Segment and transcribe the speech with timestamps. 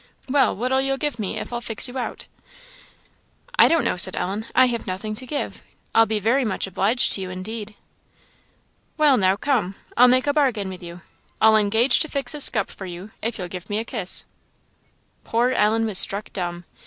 [0.27, 2.25] "Well, what'll you give me, if I'll fix you out?"
[3.59, 5.61] "I don't know," said Ellen, "I have nothing to give;
[5.93, 7.75] I'll be very much obliged to you, indeed."
[8.97, 11.01] "Well now, come I'll make a bargain with you:
[11.39, 14.25] I'll engage to fix up a scup for you, if you'll give me a kiss."
[15.23, 16.65] Poor Ellen was struck dumb.